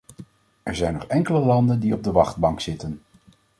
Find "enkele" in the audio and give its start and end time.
1.05-1.39